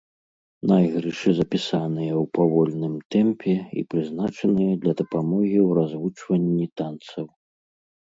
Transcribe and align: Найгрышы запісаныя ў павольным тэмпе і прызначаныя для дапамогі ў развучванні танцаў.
Найгрышы 0.69 1.29
запісаныя 1.39 2.13
ў 2.13 2.25
павольным 2.39 2.93
тэмпе 3.17 3.55
і 3.83 3.85
прызначаныя 3.95 4.73
для 4.83 4.93
дапамогі 5.05 5.55
ў 5.55 5.69
развучванні 5.81 6.65
танцаў. 6.83 7.25